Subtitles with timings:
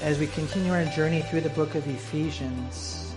[0.00, 3.12] as we continue our journey through the book of Ephesians,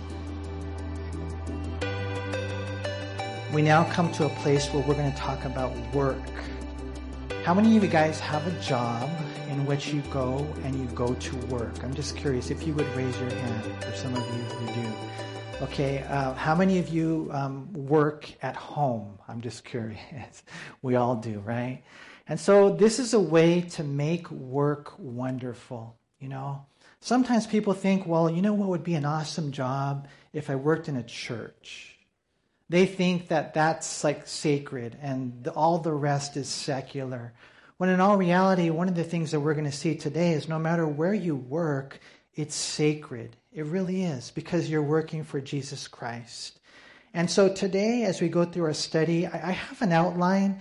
[3.54, 6.18] we now come to a place where we're going to talk about work.
[7.42, 9.08] How many of you guys have a job
[9.48, 11.82] in which you go and you go to work?
[11.82, 14.92] I'm just curious if you would raise your hand, for some of you who do.
[15.62, 19.18] Okay, uh, how many of you um, work at home?
[19.26, 20.42] I'm just curious.
[20.82, 21.82] we all do, right?
[22.28, 26.66] And so this is a way to make work wonderful, you know?
[27.04, 30.88] Sometimes people think, well, you know what would be an awesome job if I worked
[30.88, 31.98] in a church?
[32.70, 37.34] They think that that's like sacred and all the rest is secular.
[37.76, 40.48] When in all reality, one of the things that we're going to see today is
[40.48, 42.00] no matter where you work,
[42.36, 43.36] it's sacred.
[43.52, 46.58] It really is because you're working for Jesus Christ.
[47.12, 50.58] And so today, as we go through our study, I have an outline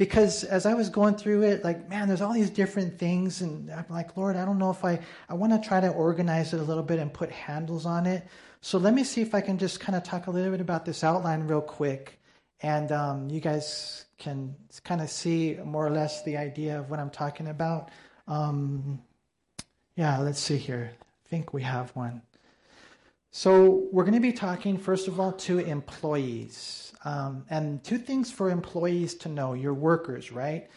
[0.00, 3.42] because as I was going through it, like, man, there's all these different things.
[3.42, 6.54] And I'm like, Lord, I don't know if I, I want to try to organize
[6.54, 8.26] it a little bit and put handles on it.
[8.62, 10.86] So let me see if I can just kind of talk a little bit about
[10.86, 12.18] this outline real quick.
[12.62, 16.98] And um, you guys can kind of see more or less the idea of what
[16.98, 17.90] I'm talking about.
[18.26, 19.02] Um,
[19.96, 20.92] yeah, let's see here.
[21.26, 22.22] I think we have one.
[23.32, 26.92] So we're going to be talking, first of all, to employees.
[27.04, 30.68] Um, and two things for employees to know your workers, right?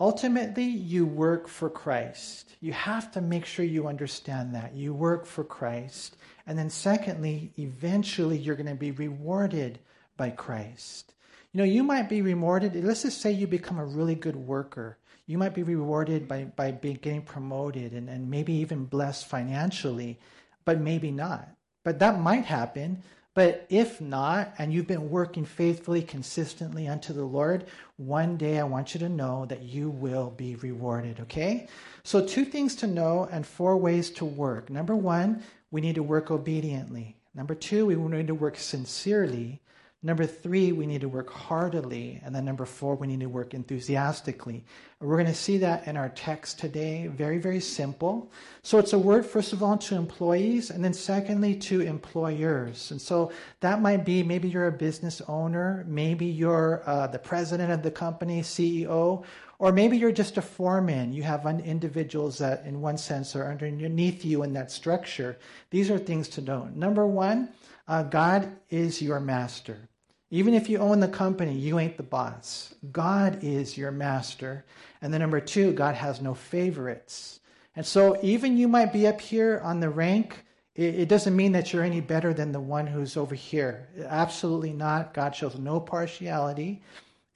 [0.00, 2.56] Ultimately, you work for Christ.
[2.60, 4.74] You have to make sure you understand that.
[4.74, 6.16] You work for Christ.
[6.48, 9.78] And then, secondly, eventually you're going to be rewarded
[10.16, 11.14] by Christ.
[11.52, 14.98] You know, you might be rewarded, let's just say you become a really good worker.
[15.26, 20.18] You might be rewarded by, by being, getting promoted and, and maybe even blessed financially,
[20.64, 21.48] but maybe not.
[21.84, 23.02] But that might happen.
[23.34, 27.64] But if not, and you've been working faithfully, consistently unto the Lord,
[27.96, 31.68] one day I want you to know that you will be rewarded, okay?
[32.02, 34.68] So, two things to know and four ways to work.
[34.68, 37.16] Number one, we need to work obediently.
[37.34, 39.60] Number two, we need to work sincerely.
[40.02, 42.22] Number three, we need to work heartily.
[42.24, 44.64] And then number four, we need to work enthusiastically.
[44.98, 47.06] We're going to see that in our text today.
[47.08, 48.32] Very, very simple.
[48.62, 52.90] So it's a word, first of all, to employees, and then secondly, to employers.
[52.92, 53.30] And so
[53.60, 57.90] that might be maybe you're a business owner, maybe you're uh, the president of the
[57.90, 59.22] company, CEO,
[59.58, 61.12] or maybe you're just a foreman.
[61.12, 65.36] You have individuals that, in one sense, are underneath you in that structure.
[65.68, 66.70] These are things to know.
[66.74, 67.50] Number one,
[67.86, 69.89] uh, God is your master.
[70.30, 72.74] Even if you own the company, you ain't the boss.
[72.92, 74.64] God is your master.
[75.02, 77.40] And then number two, God has no favorites.
[77.74, 80.44] And so even you might be up here on the rank,
[80.76, 83.88] it, doesn't mean that you're any better than the one who's over here.
[84.06, 85.12] Absolutely not.
[85.12, 86.80] God shows no partiality.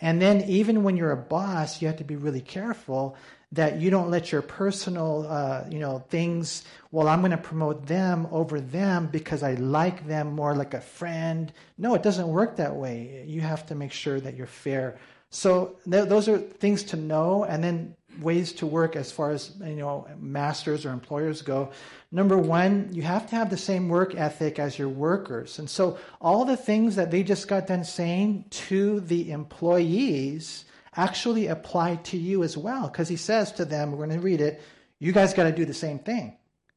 [0.01, 3.17] And then even when you're a boss, you have to be really careful
[3.55, 6.65] that you don't let your personal, uh, you know, things.
[6.91, 10.81] Well, I'm going to promote them over them because I like them more like a
[10.81, 11.53] friend.
[11.79, 13.25] No, it doesn't work that way.
[13.27, 14.99] You have to make sure that you're fair.
[15.31, 19.53] So th- those are things to know, and then ways to work as far as
[19.61, 21.71] you know, masters or employers go.
[22.13, 25.99] Number one, you have to have the same work ethic as your workers, and so
[26.21, 30.65] all the things that they just got done saying to the employees
[30.97, 32.89] actually apply to you as well.
[32.89, 34.63] Because he says to them, we're going to read it,
[34.99, 36.37] you guys got to do the same thing.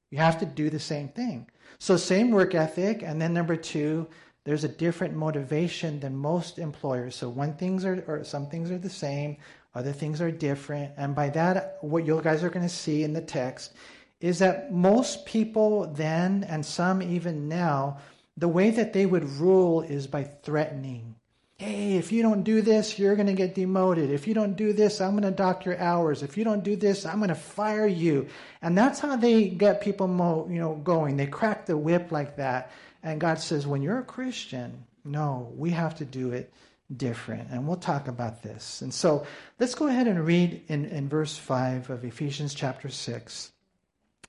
[0.09, 1.47] You have to do the same thing.
[1.79, 3.03] So, same work ethic.
[3.03, 4.07] And then, number two,
[4.45, 7.15] there's a different motivation than most employers.
[7.15, 9.37] So, one things are, or some things are the same,
[9.75, 10.93] other things are different.
[10.97, 13.73] And by that, what you guys are going to see in the text
[14.19, 17.99] is that most people then, and some even now,
[18.37, 21.15] the way that they would rule is by threatening
[21.57, 24.11] hey, if you don't do this, you're going to get demoted.
[24.11, 26.21] If you don't do this, I'm going to dock your hours.
[26.21, 28.27] If you don't do this, I'm going to fire you.
[28.61, 31.17] And that's how they get people, mo- you know, going.
[31.17, 32.71] They crack the whip like that.
[33.01, 36.53] And God says, when you're a Christian, no, we have to do it
[36.95, 37.49] different.
[37.49, 38.83] And we'll talk about this.
[38.83, 39.25] And so
[39.59, 43.51] let's go ahead and read in, in verse 5 of Ephesians chapter 6.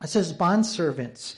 [0.03, 1.37] It says, Bondservants,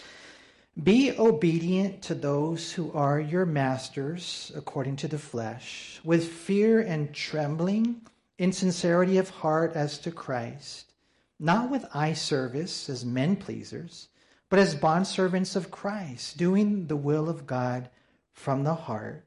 [0.83, 7.13] be obedient to those who are your masters according to the flesh, with fear and
[7.13, 8.01] trembling,
[8.39, 10.93] in sincerity of heart as to Christ,
[11.39, 14.09] not with eye service as men pleasers,
[14.49, 17.91] but as bondservants of Christ, doing the will of God
[18.33, 19.27] from the heart,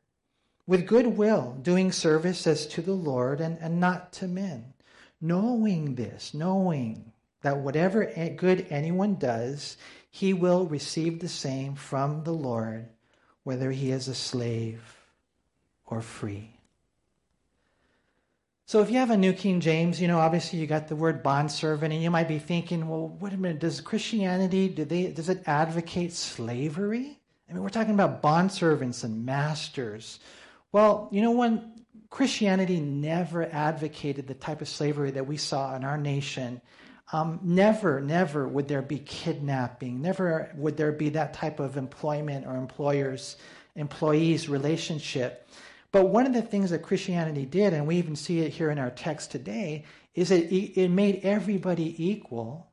[0.66, 4.74] with good will, doing service as to the Lord and, and not to men,
[5.22, 7.12] knowing this, knowing
[7.44, 9.78] that whatever good anyone does,
[10.16, 12.86] he will receive the same from the Lord,
[13.42, 14.80] whether he is a slave
[15.88, 16.52] or free.
[18.68, 21.24] So if you have a New King James, you know, obviously you got the word
[21.24, 25.30] bondservant, and you might be thinking, well, wait a minute, does Christianity, do they, does
[25.30, 27.18] it advocate slavery?
[27.50, 30.20] I mean, we're talking about bondservants and masters.
[30.72, 31.72] Well, you know, when
[32.12, 36.62] Christianity never advocated the type of slavery that we saw in our nation,
[37.14, 40.02] um, never, never would there be kidnapping.
[40.02, 43.38] Never would there be that type of employment or employers,
[43.76, 45.48] employees relationship.
[45.92, 48.80] But one of the things that Christianity did, and we even see it here in
[48.80, 52.68] our text today, is it, it made everybody equal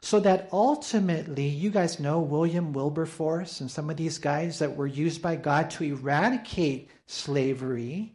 [0.00, 4.88] so that ultimately, you guys know William Wilberforce and some of these guys that were
[4.88, 8.12] used by God to eradicate slavery.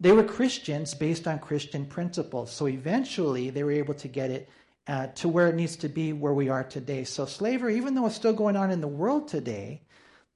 [0.00, 2.52] They were Christians based on Christian principles.
[2.52, 4.50] So eventually, they were able to get it
[4.86, 7.04] uh, to where it needs to be where we are today.
[7.04, 9.82] So slavery, even though it's still going on in the world today,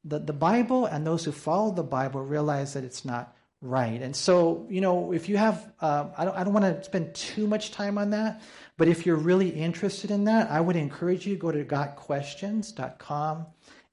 [0.05, 4.02] the, the Bible and those who follow the Bible realize that it's not right.
[4.02, 7.14] And so, you know, if you have, uh, I don't, I don't want to spend
[7.14, 8.43] too much time on that,
[8.76, 13.47] but if you're really interested in that, I would encourage you to go to gotquestions.com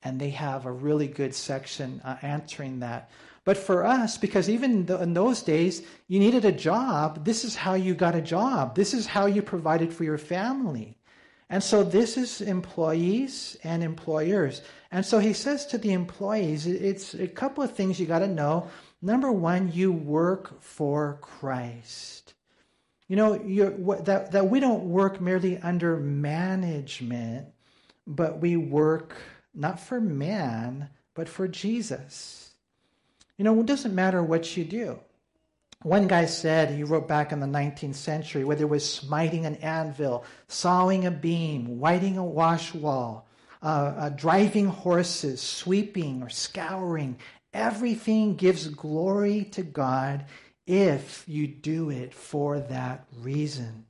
[0.03, 3.09] and they have a really good section uh, answering that.
[3.43, 7.73] But for us, because even in those days, you needed a job, this is how
[7.73, 8.75] you got a job.
[8.75, 10.97] This is how you provided for your family.
[11.49, 14.61] And so this is employees and employers.
[14.91, 18.27] And so he says to the employees, it's a couple of things you got to
[18.27, 18.69] know.
[19.01, 22.35] Number one, you work for Christ.
[23.09, 23.37] You know,
[24.03, 27.47] that, that we don't work merely under management,
[28.07, 29.17] but we work
[29.53, 32.40] not for man, but for Jesus.
[33.41, 34.99] You know, it doesn't matter what you do.
[35.81, 39.55] One guy said, he wrote back in the 19th century, whether it was smiting an
[39.55, 43.27] anvil, sawing a beam, whiting a wash wall,
[43.63, 47.17] uh, uh, driving horses, sweeping or scouring,
[47.51, 50.25] everything gives glory to God
[50.67, 53.87] if you do it for that reason.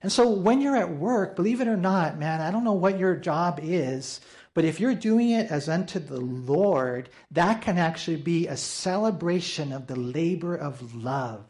[0.00, 3.00] And so when you're at work, believe it or not, man, I don't know what
[3.00, 4.20] your job is,
[4.54, 9.72] but if you're doing it as unto the Lord, that can actually be a celebration
[9.72, 11.46] of the labor of love.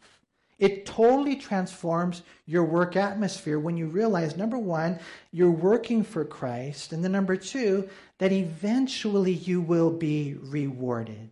[0.59, 4.99] It totally transforms your work atmosphere when you realize number one,
[5.31, 7.89] you're working for Christ, and then number two,
[8.19, 11.31] that eventually you will be rewarded.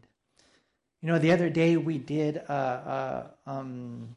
[1.02, 4.16] You know, the other day we did uh, um,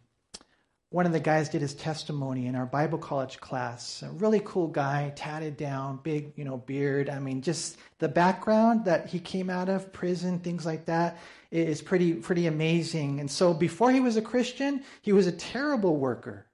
[0.93, 4.03] one of the guys did his testimony in our Bible college class.
[4.03, 7.09] A really cool guy, tatted down, big, you know, beard.
[7.09, 11.19] I mean, just the background that he came out of, prison, things like that,
[11.51, 13.21] is pretty, pretty amazing.
[13.21, 16.47] And so before he was a Christian, he was a terrible worker.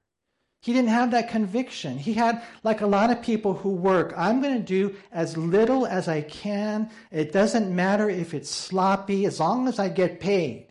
[0.60, 1.98] He didn't have that conviction.
[1.98, 5.86] He had, like a lot of people who work, I'm going to do as little
[5.86, 6.90] as I can.
[7.10, 10.67] It doesn't matter if it's sloppy, as long as I get paid.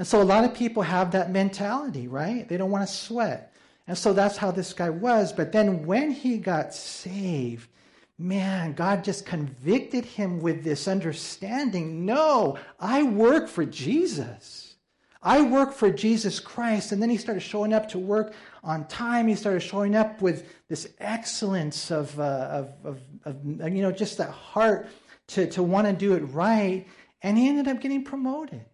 [0.00, 2.48] And so a lot of people have that mentality, right?
[2.48, 3.52] They don't want to sweat.
[3.86, 5.30] And so that's how this guy was.
[5.30, 7.68] But then when he got saved,
[8.16, 14.76] man, God just convicted him with this understanding no, I work for Jesus.
[15.22, 16.92] I work for Jesus Christ.
[16.92, 18.32] And then he started showing up to work
[18.64, 19.28] on time.
[19.28, 24.16] He started showing up with this excellence of, uh, of, of, of, you know, just
[24.16, 24.88] that heart
[25.26, 26.86] to, to want to do it right.
[27.20, 28.64] And he ended up getting promoted.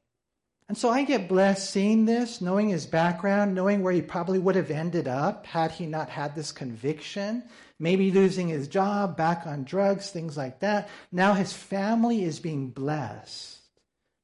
[0.68, 4.56] And so I get blessed seeing this, knowing his background, knowing where he probably would
[4.56, 7.44] have ended up had he not had this conviction,
[7.78, 10.88] maybe losing his job, back on drugs, things like that.
[11.12, 13.58] Now his family is being blessed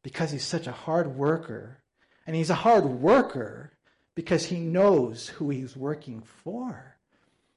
[0.02, 1.78] because he's such a hard worker.
[2.26, 3.72] And he's a hard worker
[4.16, 6.96] because he knows who he's working for.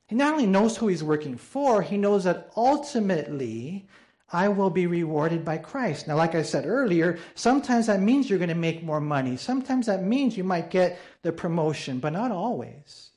[0.08, 3.88] He not only knows who he's working for, he knows that ultimately
[4.36, 6.10] I will be rewarded by Christ.
[6.10, 9.38] Now, like I said earlier, sometimes that means you're going to make more money.
[9.38, 13.12] Sometimes that means you might get the promotion, but not always,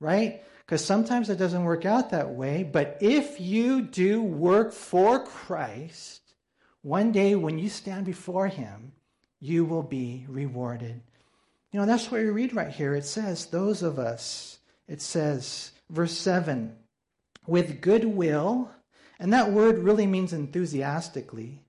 [0.00, 0.42] right?
[0.60, 2.62] Because sometimes it doesn't work out that way.
[2.62, 6.22] But if you do work for Christ,
[6.80, 8.92] one day when you stand before Him,
[9.40, 11.02] you will be rewarded.
[11.70, 12.94] You know, that's what we read right here.
[12.94, 16.74] It says, those of us, it says, verse 7,
[17.46, 18.70] with goodwill
[19.22, 21.62] and that word really means enthusiastically.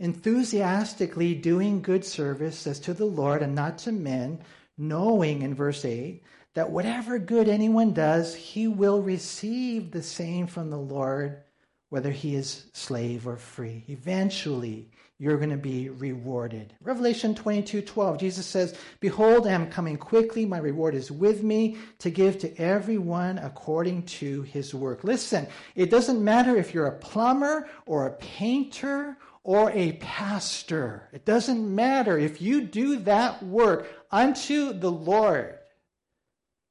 [0.00, 4.40] Enthusiastically doing good service as to the Lord and not to men,
[4.76, 6.20] knowing in verse 8
[6.54, 11.44] that whatever good anyone does, he will receive the same from the Lord,
[11.90, 13.84] whether he is slave or free.
[13.86, 16.74] Eventually, you're going to be rewarded.
[16.82, 20.44] Revelation 22 12, Jesus says, Behold, I am coming quickly.
[20.44, 25.04] My reward is with me to give to everyone according to his work.
[25.04, 31.08] Listen, it doesn't matter if you're a plumber or a painter or a pastor.
[31.12, 35.58] It doesn't matter if you do that work unto the Lord.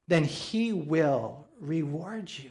[0.06, 2.50] then He will reward you.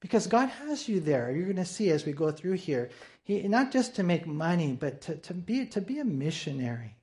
[0.00, 1.30] Because God has you there.
[1.30, 2.90] You're going to see as we go through here.
[3.24, 6.96] He, not just to make money, but to, to, be, to be a missionary.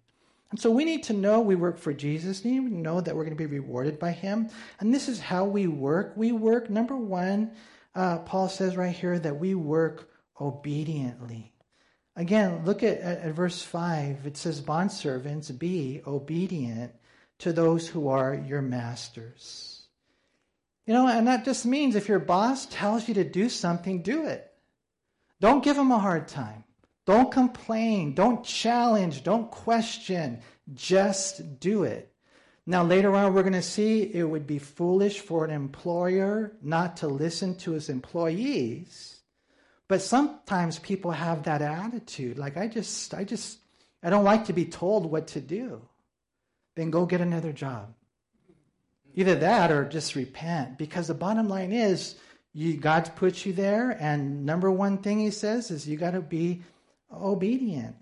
[0.52, 2.44] And so we need to know we work for Jesus.
[2.44, 4.50] We need to know that we're going to be rewarded by Him.
[4.80, 6.14] And this is how we work.
[6.16, 7.52] We work, number one,
[7.96, 11.52] uh, Paul says right here that we work obediently.
[12.16, 14.28] Again, look at, at, at verse 5.
[14.28, 16.94] It says, Bondservants, be obedient
[17.40, 19.73] to those who are your masters.
[20.86, 24.26] You know, and that just means if your boss tells you to do something, do
[24.26, 24.52] it.
[25.40, 26.64] Don't give him a hard time.
[27.06, 28.14] Don't complain.
[28.14, 29.24] Don't challenge.
[29.24, 30.42] Don't question.
[30.74, 32.14] Just do it.
[32.66, 36.98] Now, later on, we're going to see it would be foolish for an employer not
[36.98, 39.22] to listen to his employees.
[39.90, 42.38] But sometimes people have that attitude.
[42.38, 43.60] Like, I just, I just,
[44.02, 45.82] I don't like to be told what to do.
[46.76, 47.94] Then go get another job.
[49.16, 50.78] Either that or just repent.
[50.78, 52.16] Because the bottom line is,
[52.54, 56.22] you, God's put you there, and number one thing He says is you got to
[56.22, 56.62] be
[57.12, 57.96] obedient.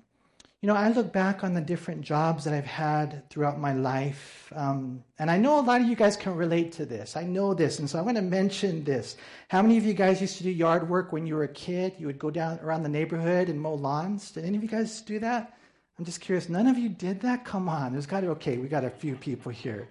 [0.62, 4.54] You know, I look back on the different jobs that I've had throughout my life,
[4.56, 7.18] um, and I know a lot of you guys can relate to this.
[7.18, 9.18] I know this, and so I want to mention this.
[9.48, 11.96] How many of you guys used to do yard work when you were a kid?
[11.98, 14.30] You would go down around the neighborhood and mow lawns.
[14.30, 15.58] Did any of you guys do that?
[15.98, 16.48] I'm just curious.
[16.48, 17.44] None of you did that?
[17.44, 17.94] Come on.
[17.94, 19.90] There's got to, okay, we got a few people here.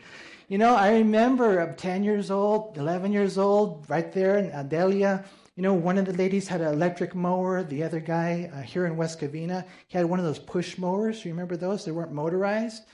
[0.51, 5.25] You know, I remember I'm 10 years old, 11 years old, right there in Adelia
[5.61, 7.63] you know, one of the ladies had an electric mower.
[7.63, 11.23] The other guy uh, here in West Covina, he had one of those push mowers.
[11.23, 11.85] You remember those?
[11.85, 12.85] They weren't motorized.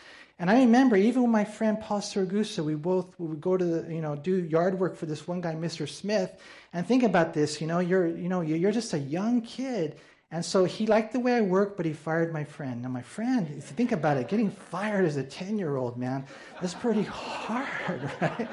[0.40, 3.64] And I remember even with my friend Paul Saragusa, we both we would go to
[3.64, 5.88] the, you know do yard work for this one guy, Mr.
[5.88, 6.32] Smith.
[6.72, 10.44] And think about this, you know, you're you know you're just a young kid, and
[10.44, 12.82] so he liked the way I worked, but he fired my friend.
[12.82, 15.96] Now my friend, if you think about it, getting fired as a ten year old
[15.96, 16.24] man,
[16.60, 18.48] that's pretty hard, right?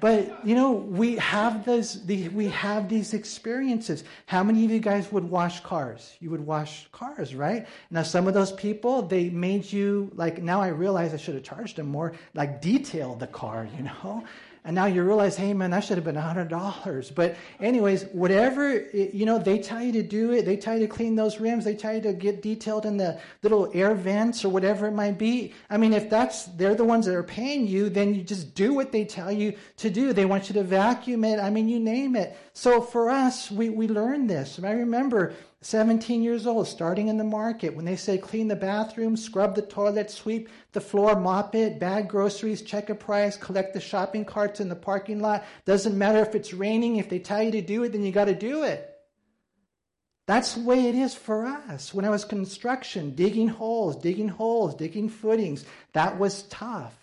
[0.00, 4.80] but you know we have those the, we have these experiences how many of you
[4.80, 9.30] guys would wash cars you would wash cars right now some of those people they
[9.30, 13.26] made you like now i realize i should have charged them more like detail the
[13.26, 14.24] car you know
[14.66, 17.14] and now you realize, hey man, that should have been $100.
[17.14, 20.44] But anyways, whatever, you know, they tell you to do it.
[20.44, 21.64] They tell you to clean those rims.
[21.64, 25.18] They tell you to get detailed in the little air vents or whatever it might
[25.18, 25.54] be.
[25.70, 28.74] I mean, if that's, they're the ones that are paying you, then you just do
[28.74, 30.12] what they tell you to do.
[30.12, 31.38] They want you to vacuum it.
[31.38, 32.36] I mean, you name it.
[32.52, 34.58] So for us, we, we learned this.
[34.60, 35.32] I remember
[35.66, 39.62] 17 years old, starting in the market, when they say clean the bathroom, scrub the
[39.62, 44.60] toilet, sweep the floor, mop it, bag groceries, check a price, collect the shopping carts
[44.60, 45.44] in the parking lot.
[45.64, 48.26] Doesn't matter if it's raining, if they tell you to do it, then you got
[48.26, 48.88] to do it.
[50.26, 51.92] That's the way it is for us.
[51.92, 56.96] When I was construction, digging holes, digging holes, digging footings, that was tough.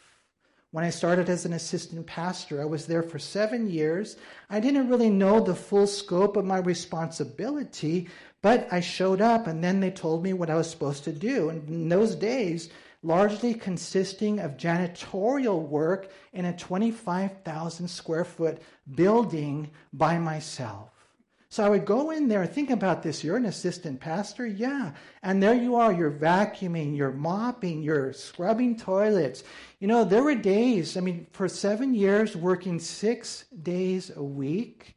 [0.71, 4.17] When I started as an assistant pastor, I was there for seven years.
[4.49, 8.09] I didn't really know the full scope of my responsibility,
[8.43, 11.49] but I showed up and then they told me what I was supposed to do.
[11.49, 12.69] And in those days,
[13.01, 18.61] largely consisting of janitorial work in a 25,000 square foot
[18.93, 20.89] building by myself.
[21.47, 23.23] So I would go in there, and think about this.
[23.23, 24.45] You're an assistant pastor?
[24.45, 24.91] Yeah.
[25.21, 29.43] And there you are, you're vacuuming, you're mopping, you're scrubbing toilets.
[29.79, 34.95] You know, there were days, I mean, for seven years, working six days a week,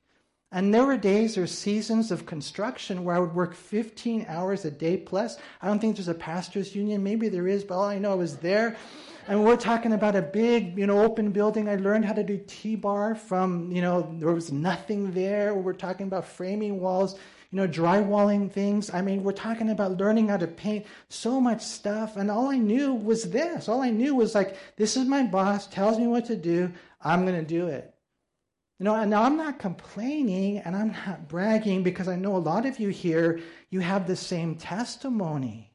[0.56, 4.70] and there were days or seasons of construction where I would work 15 hours a
[4.70, 5.36] day plus.
[5.60, 7.04] I don't think there's a pastor's union.
[7.04, 8.74] Maybe there is, but all I know I was there.
[9.28, 11.68] And we're talking about a big, you know, open building.
[11.68, 15.52] I learned how to do T-bar from, you know, there was nothing there.
[15.52, 17.16] We're talking about framing walls,
[17.50, 18.88] you know, drywalling things.
[18.94, 22.16] I mean, we're talking about learning how to paint so much stuff.
[22.16, 23.68] And all I knew was this.
[23.68, 26.72] All I knew was like, this is my boss, tells me what to do.
[27.02, 27.92] I'm going to do it.
[28.78, 32.66] You know, and I'm not complaining and I'm not bragging because I know a lot
[32.66, 33.40] of you here,
[33.70, 35.72] you have the same testimony.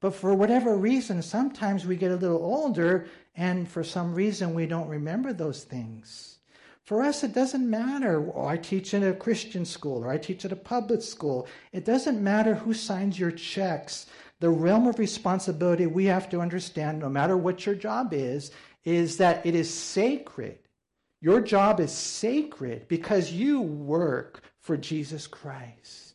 [0.00, 3.06] But for whatever reason, sometimes we get a little older
[3.36, 6.38] and for some reason we don't remember those things.
[6.84, 8.28] For us, it doesn't matter.
[8.34, 11.46] Oh, I teach in a Christian school or I teach at a public school.
[11.70, 14.06] It doesn't matter who signs your checks.
[14.40, 18.50] The realm of responsibility we have to understand, no matter what your job is,
[18.84, 20.58] is that it is sacred.
[21.22, 26.14] Your job is sacred because you work for Jesus Christ.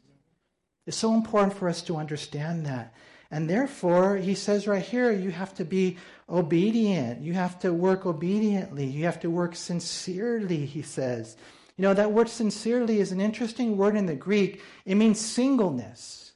[0.85, 2.93] It's so important for us to understand that.
[3.31, 5.97] And therefore, he says right here, you have to be
[6.29, 7.21] obedient.
[7.21, 8.85] You have to work obediently.
[8.85, 11.37] You have to work sincerely, he says.
[11.77, 14.61] You know, that word sincerely is an interesting word in the Greek.
[14.85, 16.33] It means singleness.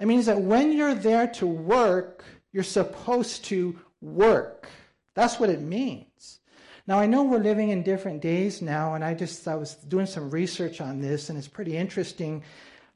[0.00, 4.68] It means that when you're there to work, you're supposed to work.
[5.14, 6.40] That's what it means.
[6.86, 10.04] Now, I know we're living in different days now, and I just I was doing
[10.04, 12.42] some research on this, and it's pretty interesting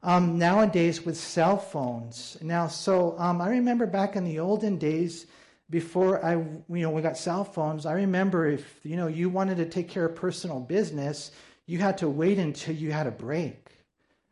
[0.03, 2.37] um, nowadays with cell phones.
[2.43, 5.27] Now, so um, I remember back in the olden days,
[5.71, 7.87] before I, you know, we got cell phones.
[7.87, 11.31] I remember if you know you wanted to take care of personal business,
[11.67, 13.71] you had to wait until you had a break.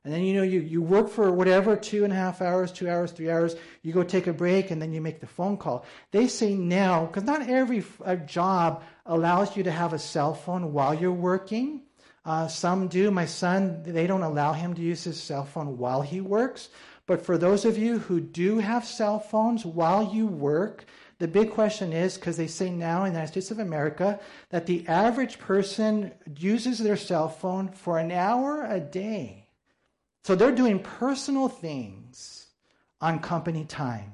[0.04, 2.88] And then, you know, you, you work for whatever, two and a half hours, two
[2.88, 5.84] hours, three hours, you go take a break, and then you make the phone call.
[6.12, 7.84] They say now, because not every
[8.24, 11.82] job allows you to have a cell phone while you're working.
[12.24, 13.10] Uh, some do.
[13.10, 16.68] My son, they don't allow him to use his cell phone while he works.
[17.06, 20.84] But for those of you who do have cell phones while you work,
[21.18, 24.20] the big question is because they say now in the United States of America
[24.50, 29.48] that the average person uses their cell phone for an hour a day.
[30.24, 32.48] So they're doing personal things
[33.00, 34.12] on company time.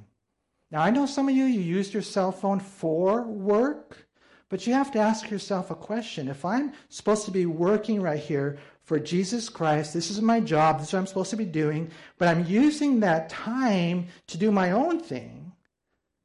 [0.70, 4.01] Now, I know some of you, you used your cell phone for work,
[4.52, 6.28] but you have to ask yourself a question.
[6.28, 10.78] If I'm supposed to be working right here for Jesus Christ, this is my job,
[10.78, 14.52] this is what I'm supposed to be doing, but I'm using that time to do
[14.52, 15.52] my own thing,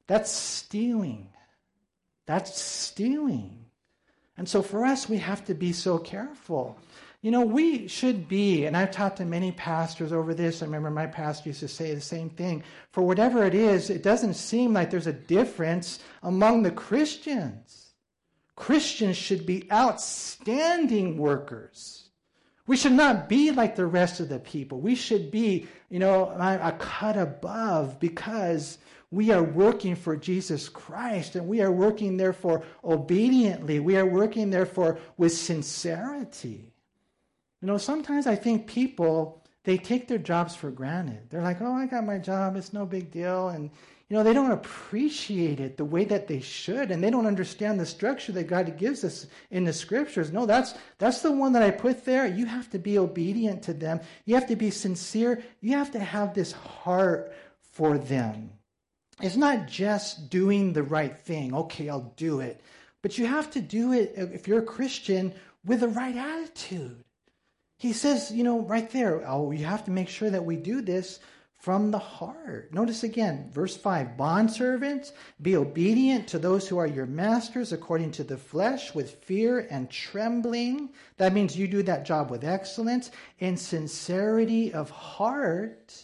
[0.07, 1.29] that's stealing.
[2.25, 3.63] That's stealing.
[4.35, 6.77] And so for us, we have to be so careful.
[7.21, 10.61] You know, we should be, and I've talked to many pastors over this.
[10.61, 12.61] I remember my pastor used to say the same thing.
[12.91, 17.85] For whatever it is, it doesn't seem like there's a difference among the Christians.
[18.57, 22.09] Christians should be outstanding workers.
[22.65, 24.81] We should not be like the rest of the people.
[24.81, 28.79] We should be, you know, a cut above because
[29.11, 33.79] we are working for Jesus Christ and we are working therefore obediently.
[33.79, 36.73] We are working therefore with sincerity.
[37.61, 41.29] You know, sometimes I think people, they take their jobs for granted.
[41.29, 43.49] They're like, oh, I got my job, it's no big deal.
[43.49, 43.69] And,
[44.09, 47.77] you know, they don't appreciate it the way that they should, and they don't understand
[47.77, 50.31] the structure that God gives us in the scriptures.
[50.31, 52.25] No, that's, that's the one that I put there.
[52.25, 55.99] You have to be obedient to them, you have to be sincere, you have to
[55.99, 58.51] have this heart for them.
[59.21, 61.53] It's not just doing the right thing.
[61.53, 62.61] Okay, I'll do it.
[63.01, 65.33] But you have to do it, if you're a Christian,
[65.65, 67.03] with the right attitude.
[67.77, 70.81] He says, you know, right there, oh, you have to make sure that we do
[70.81, 71.19] this
[71.57, 72.71] from the heart.
[72.73, 78.23] Notice again, verse 5 Bondservants, be obedient to those who are your masters according to
[78.23, 80.89] the flesh with fear and trembling.
[81.17, 85.99] That means you do that job with excellence in sincerity of heart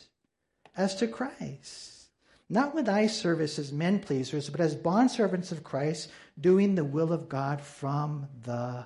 [0.76, 2.08] as to Christ.
[2.50, 7.14] Not with eye service as men pleasers, but as bondservants of Christ, doing the will
[7.14, 8.86] of God from the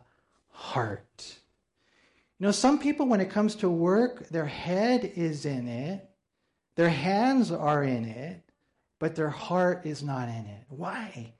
[0.49, 1.37] heart.
[2.39, 6.07] You know, some people, when it comes to work, their head is in it,
[6.77, 8.43] their hands are in it,
[8.99, 10.63] but their heart is not in it.
[10.69, 11.33] Why?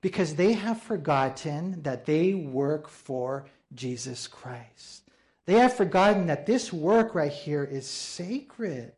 [0.00, 5.02] Because they have forgotten that they work for Jesus Christ.
[5.46, 8.92] They have forgotten that this work right here is sacred.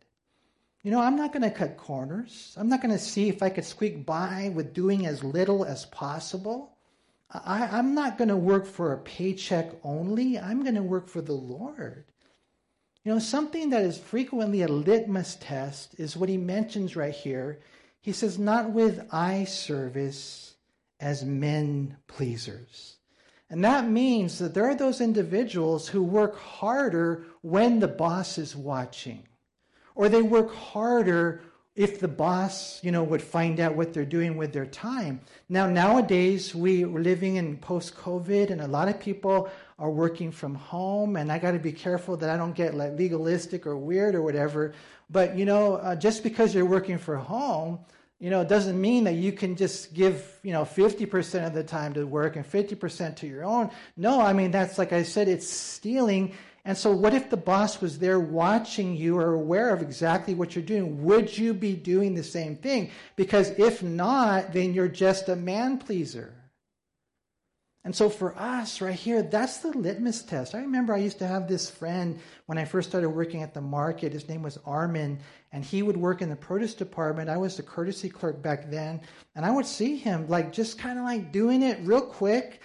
[0.82, 2.54] You know, I'm not going to cut corners.
[2.58, 5.86] I'm not going to see if I could squeak by with doing as little as
[5.86, 6.76] possible.
[7.30, 10.38] I, am not going to work for a paycheck only.
[10.38, 12.04] I'm going to work for the Lord.
[13.06, 17.60] You know, something that is frequently a litmus test is what he mentions right here.
[18.00, 20.56] He says, not with eye service
[20.98, 22.96] as men pleasers.
[23.48, 28.56] And that means that there are those individuals who work harder when the boss is
[28.56, 29.22] watching,
[29.94, 31.42] or they work harder
[31.76, 35.20] if the boss, you know, would find out what they're doing with their time.
[35.50, 40.32] Now, nowadays, we are living in post COVID, and a lot of people are working
[40.32, 43.76] from home, and I got to be careful that I don't get like legalistic or
[43.76, 44.72] weird or whatever.
[45.10, 47.80] But, you know, uh, just because you're working from home,
[48.18, 51.62] you know, it doesn't mean that you can just give, you know, 50% of the
[51.62, 53.70] time to work and 50% to your own.
[53.98, 56.32] No, I mean, that's like I said, it's stealing
[56.66, 60.56] and so, what if the boss was there watching you or aware of exactly what
[60.56, 61.04] you're doing?
[61.04, 62.90] Would you be doing the same thing?
[63.14, 66.34] Because if not, then you're just a man pleaser.
[67.84, 70.56] And so, for us right here, that's the litmus test.
[70.56, 73.60] I remember I used to have this friend when I first started working at the
[73.60, 74.12] market.
[74.12, 75.20] His name was Armin,
[75.52, 77.30] and he would work in the produce department.
[77.30, 79.02] I was the courtesy clerk back then,
[79.36, 82.60] and I would see him like just kind of like doing it real quick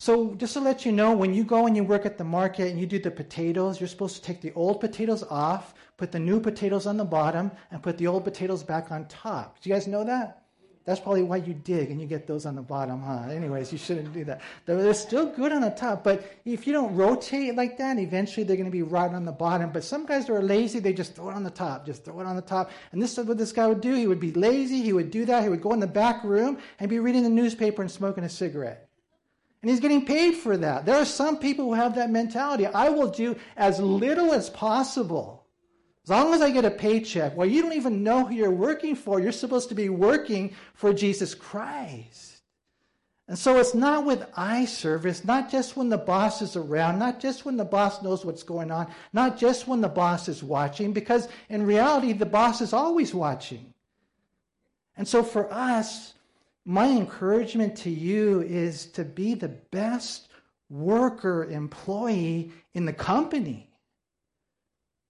[0.00, 2.70] so just to let you know, when you go and you work at the market
[2.70, 6.18] and you do the potatoes, you're supposed to take the old potatoes off, put the
[6.18, 9.60] new potatoes on the bottom, and put the old potatoes back on top.
[9.60, 10.44] Do you guys know that?
[10.86, 13.28] That's probably why you dig and you get those on the bottom, huh?
[13.28, 14.40] Anyways, you shouldn't do that.
[14.64, 18.56] They're still good on the top, but if you don't rotate like that, eventually they're
[18.56, 19.70] going to be right on the bottom.
[19.70, 22.26] But some guys are lazy, they just throw it on the top, just throw it
[22.26, 22.70] on the top.
[22.92, 23.94] And this is what this guy would do.
[23.94, 26.56] He would be lazy, he would do that, he would go in the back room
[26.78, 28.89] and be reading the newspaper and smoking a cigarette.
[29.62, 30.86] And he's getting paid for that.
[30.86, 32.66] There are some people who have that mentality.
[32.66, 35.46] I will do as little as possible.
[36.04, 37.36] As long as I get a paycheck.
[37.36, 39.20] Well, you don't even know who you're working for.
[39.20, 42.40] You're supposed to be working for Jesus Christ.
[43.28, 47.20] And so it's not with eye service, not just when the boss is around, not
[47.20, 50.92] just when the boss knows what's going on, not just when the boss is watching,
[50.92, 53.72] because in reality, the boss is always watching.
[54.96, 56.14] And so for us,
[56.64, 60.28] my encouragement to you is to be the best
[60.68, 63.68] worker, employee in the company.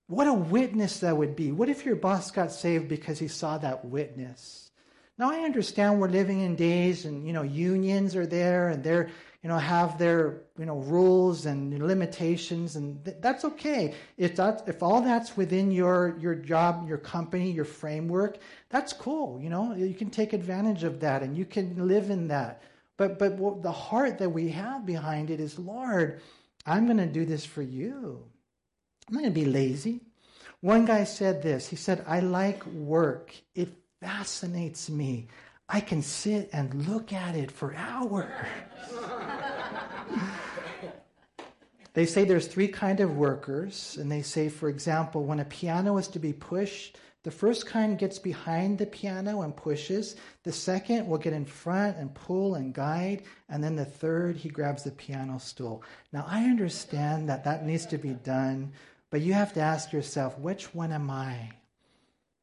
[0.06, 1.52] What a witness that would be.
[1.52, 4.70] What if your boss got saved because he saw that witness?
[5.18, 9.10] Now I understand we're living in days and you know unions are there and they're
[9.42, 13.94] you know have their you know rules and limitations and th- that's okay.
[14.18, 19.40] If that if all that's within your your job your company your framework that's cool
[19.40, 19.74] you know?
[19.74, 22.62] You can take advantage of that and you can live in that.
[22.96, 26.20] But but the heart that we have behind it is lord
[26.66, 28.22] i'm going to do this for you.
[29.09, 30.03] I'm going to be lazy.
[30.61, 31.66] One guy said this.
[31.66, 33.35] He said i like work.
[33.55, 35.29] It fascinates me
[35.72, 38.28] I can sit and look at it for hours.
[41.92, 45.96] they say there's three kind of workers, and they say, for example, when a piano
[45.96, 50.16] is to be pushed, the first kind gets behind the piano and pushes.
[50.42, 53.22] The second will get in front and pull and guide.
[53.48, 55.85] And then the third, he grabs the piano stool.
[56.12, 58.72] Now, I understand that that needs to be done,
[59.11, 61.50] but you have to ask yourself, which one am I?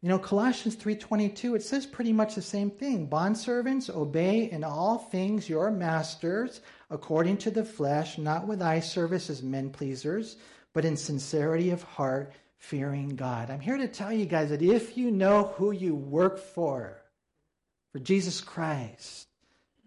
[0.01, 3.09] You know, Colossians 3:22 it says pretty much the same thing.
[3.09, 9.29] Bondservants, obey in all things your masters according to the flesh, not with eye service
[9.29, 10.37] as men pleasers,
[10.73, 13.49] but in sincerity of heart, fearing God.
[13.49, 17.01] I'm here to tell you guys that if you know who you work for,
[17.91, 19.27] for Jesus Christ,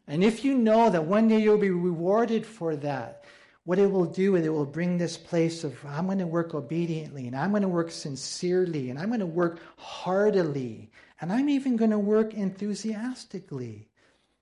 [0.09, 3.25] and if you know that one day you'll be rewarded for that,
[3.71, 6.57] what it will do is it will bring this place of I'm going to work
[6.57, 11.49] obediently and I'm going to work sincerely and I'm going to work heartily and I'm
[11.49, 13.87] even going to work enthusiastically.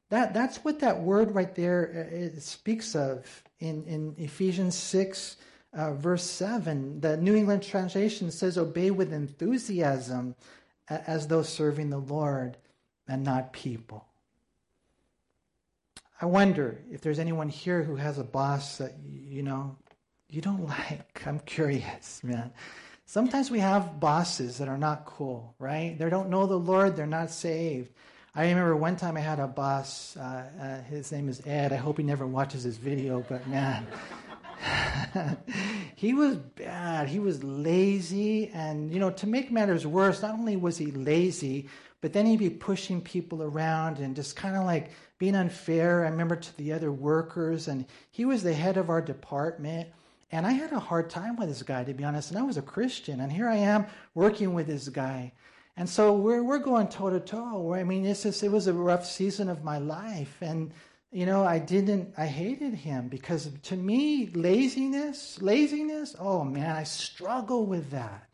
[0.08, 5.36] That, that's what that word right there uh, speaks of in, in Ephesians 6,
[5.74, 7.02] uh, verse 7.
[7.02, 10.36] The New English translation says, Obey with enthusiasm
[10.88, 12.56] as though serving the Lord
[13.06, 14.06] and not people.
[16.20, 19.76] I wonder if there's anyone here who has a boss that, you know,
[20.28, 21.22] you don't like.
[21.26, 22.50] I'm curious, man.
[23.06, 25.96] Sometimes we have bosses that are not cool, right?
[25.96, 27.90] They don't know the Lord, they're not saved.
[28.34, 31.72] I remember one time I had a boss, uh, uh, his name is Ed.
[31.72, 33.86] I hope he never watches this video, but man,
[35.94, 37.08] he was bad.
[37.08, 38.48] He was lazy.
[38.48, 41.68] And, you know, to make matters worse, not only was he lazy,
[42.00, 46.04] but then he'd be pushing people around and just kind of like being unfair.
[46.04, 49.88] I remember to the other workers, and he was the head of our department.
[50.30, 52.30] And I had a hard time with this guy, to be honest.
[52.30, 55.32] And I was a Christian, and here I am working with this guy.
[55.76, 57.72] And so we're we're going toe to toe.
[57.72, 60.72] I mean, it's just, it was a rough season of my life, and
[61.12, 62.12] you know, I didn't.
[62.18, 66.16] I hated him because to me, laziness, laziness.
[66.18, 68.28] Oh man, I struggle with that.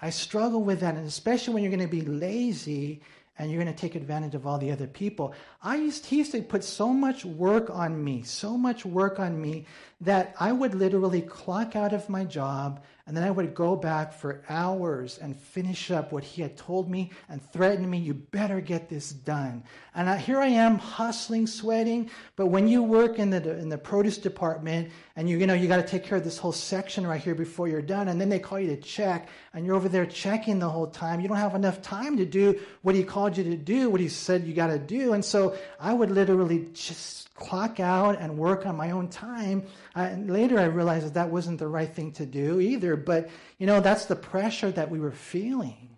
[0.00, 3.00] I struggle with that, and especially when you're going to be lazy
[3.38, 5.34] and you're going to take advantage of all the other people.
[5.62, 9.40] I used, he used to put so much work on me, so much work on
[9.40, 9.66] me
[10.00, 14.12] that I would literally clock out of my job and then I would go back
[14.12, 18.60] for hours and finish up what he had told me and threatened me, you better
[18.60, 19.64] get this done.
[19.94, 22.10] And I, here I am hustling, sweating.
[22.36, 25.66] But when you work in the, in the produce department and you, you know, you
[25.66, 28.06] got to take care of this whole section right here before you're done.
[28.06, 31.20] And then they call you to check and you're over there checking the whole time.
[31.20, 34.08] You don't have enough time to do what he called you to do, what he
[34.08, 35.12] said you got to do.
[35.12, 39.64] And so I would literally just clock out and work on my own time.
[39.94, 42.91] I, later I realized that that wasn't the right thing to do either.
[42.96, 45.96] But, you know, that's the pressure that we were feeling.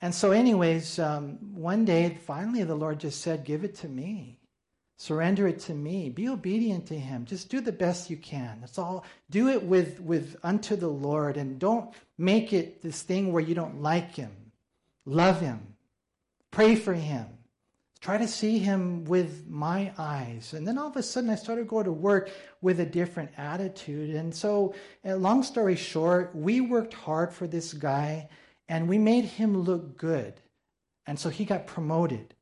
[0.00, 4.38] And so, anyways, um, one day, finally, the Lord just said, Give it to me.
[4.98, 6.08] Surrender it to me.
[6.08, 7.26] Be obedient to Him.
[7.26, 8.58] Just do the best you can.
[8.60, 9.04] That's all.
[9.30, 13.54] Do it with, with unto the Lord and don't make it this thing where you
[13.54, 14.32] don't like Him.
[15.04, 15.74] Love Him.
[16.50, 17.35] Pray for Him
[18.00, 20.52] try to see him with my eyes.
[20.52, 22.30] And then all of a sudden, I started going to work
[22.60, 24.14] with a different attitude.
[24.14, 28.28] And so, uh, long story short, we worked hard for this guy
[28.68, 30.40] and we made him look good.
[31.06, 32.34] And so he got promoted.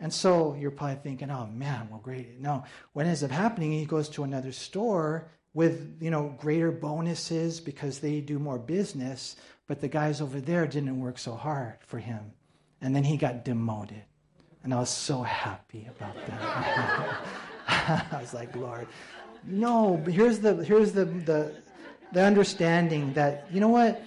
[0.00, 2.40] And so you're probably thinking, oh man, well, great.
[2.40, 7.60] No, what ends up happening, he goes to another store with, you know, greater bonuses
[7.60, 9.36] because they do more business,
[9.68, 12.32] but the guys over there didn't work so hard for him.
[12.80, 14.02] And then he got demoted.
[14.64, 17.20] And I was so happy about that.
[18.12, 18.88] I was like, Lord,
[19.46, 20.00] no.
[20.02, 21.54] But here's the here's the the
[22.12, 24.02] the understanding that you know what,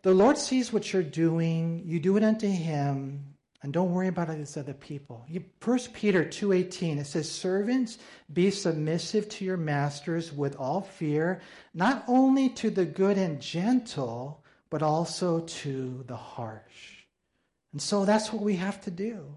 [0.00, 1.82] the Lord sees what you're doing.
[1.84, 3.22] You do it unto Him,
[3.62, 5.26] and don't worry about these other people.
[5.28, 7.98] You, First Peter two eighteen it says, "Servants,
[8.32, 11.42] be submissive to your masters with all fear,
[11.74, 17.04] not only to the good and gentle, but also to the harsh."
[17.72, 19.36] And so that's what we have to do.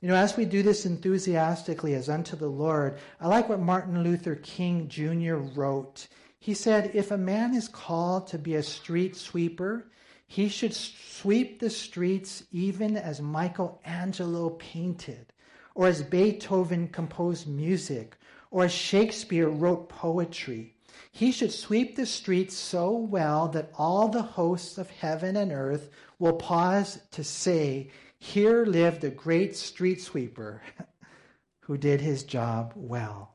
[0.00, 4.04] You know, as we do this enthusiastically as unto the Lord, I like what Martin
[4.04, 5.34] Luther King Jr.
[5.34, 6.06] wrote.
[6.38, 9.90] He said, If a man is called to be a street sweeper,
[10.24, 15.32] he should sweep the streets even as Michelangelo painted,
[15.74, 18.16] or as Beethoven composed music,
[18.52, 20.76] or as Shakespeare wrote poetry.
[21.10, 25.90] He should sweep the streets so well that all the hosts of heaven and earth
[26.20, 30.62] will pause to say, here lived a great street sweeper
[31.60, 33.34] who did his job well.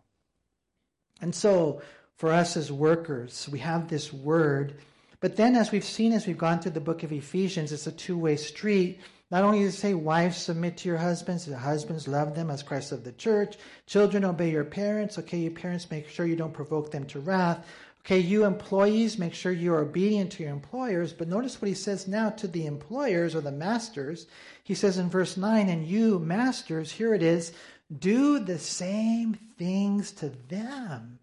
[1.22, 1.82] And so,
[2.18, 4.76] for us as workers, we have this word.
[5.20, 7.92] But then, as we've seen as we've gone through the book of Ephesians, it's a
[7.92, 9.00] two way street.
[9.32, 12.62] Not only does it say, Wives, submit to your husbands, the husbands love them as
[12.62, 13.58] Christ of the church.
[13.88, 15.18] Children, obey your parents.
[15.18, 17.66] Okay, your parents, make sure you don't provoke them to wrath.
[18.06, 21.14] Okay, you employees, make sure you are obedient to your employers.
[21.14, 24.28] But notice what he says now to the employers or the masters.
[24.64, 27.54] He says in verse 9, and you, masters, here it is,
[28.00, 31.20] do the same things to them,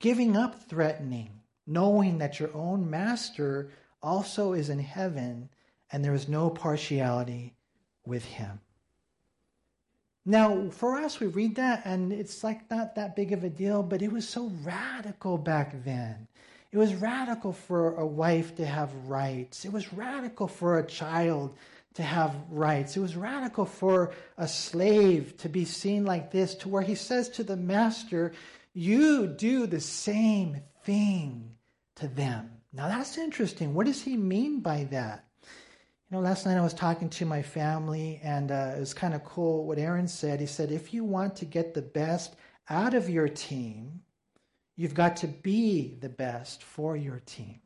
[0.00, 3.70] giving up threatening, knowing that your own master
[4.02, 5.50] also is in heaven
[5.90, 7.54] and there is no partiality
[8.06, 8.60] with him.
[10.28, 13.82] Now, for us, we read that and it's like not that big of a deal,
[13.82, 16.28] but it was so radical back then.
[16.70, 19.64] It was radical for a wife to have rights.
[19.64, 21.56] It was radical for a child
[21.94, 22.94] to have rights.
[22.94, 27.30] It was radical for a slave to be seen like this, to where he says
[27.30, 28.32] to the master,
[28.74, 31.52] You do the same thing
[31.94, 32.50] to them.
[32.74, 33.72] Now, that's interesting.
[33.72, 35.24] What does he mean by that?
[36.10, 39.12] You know, last night I was talking to my family, and uh, it was kind
[39.12, 40.40] of cool what Aaron said.
[40.40, 42.34] He said, if you want to get the best
[42.70, 44.00] out of your team,
[44.74, 47.60] you've got to be the best for your team.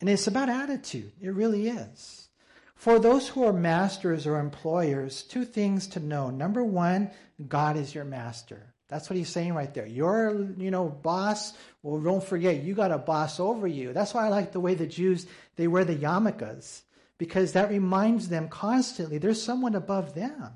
[0.00, 2.28] And it's about attitude, it really is.
[2.76, 6.30] For those who are masters or employers, two things to know.
[6.30, 7.10] Number one,
[7.46, 8.72] God is your master.
[8.88, 9.86] That's what he's saying right there.
[9.86, 11.52] Your, you know, boss,
[11.82, 13.92] well, don't forget, you got a boss over you.
[13.92, 15.26] That's why I like the way the Jews,
[15.56, 16.80] they wear the yarmulkes
[17.18, 20.52] because that reminds them constantly there's someone above them.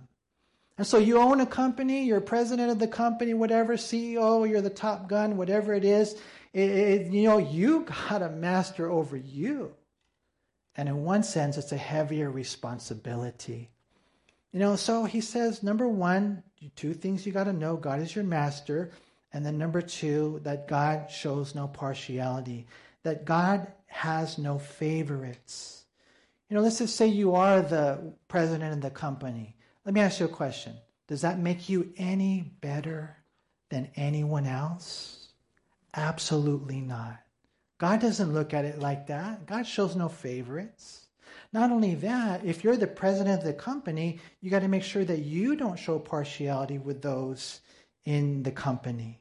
[0.77, 4.71] And so you own a company, you're president of the company, whatever, CEO, you're the
[4.71, 6.15] top gun, whatever it is.
[6.53, 9.75] It, it, you know, you got a master over you.
[10.77, 13.71] And in one sense, it's a heavier responsibility.
[14.53, 16.45] You know, so he says, number one,
[16.77, 18.93] two things you got to know God is your master.
[19.33, 22.67] And then number two, that God shows no partiality,
[23.03, 25.78] that God has no favorites.
[26.49, 29.57] You know, let's just say you are the president of the company.
[29.85, 30.77] Let me ask you a question.
[31.07, 33.17] Does that make you any better
[33.71, 35.29] than anyone else?
[35.95, 37.19] Absolutely not.
[37.79, 39.47] God doesn't look at it like that.
[39.47, 41.07] God shows no favorites.
[41.53, 45.05] Not only that, if you're the president of the company, you got to make sure
[45.05, 47.61] that you don't show partiality with those
[48.05, 49.21] in the company.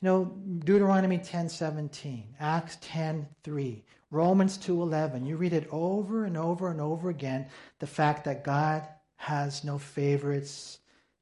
[0.00, 0.24] You know,
[0.64, 5.26] Deuteronomy 10:17, Acts 10:3, Romans 2:11.
[5.26, 7.46] You read it over and over and over again,
[7.80, 10.78] the fact that God has no favorites